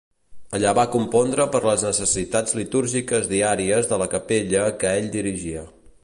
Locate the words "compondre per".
0.93-1.59